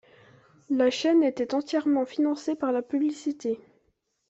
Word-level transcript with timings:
La 0.71 0.89
chaîne 0.89 1.21
était 1.21 1.53
entièrement 1.53 2.07
financée 2.07 2.55
par 2.55 2.71
la 2.71 2.81
publicité. 2.81 3.59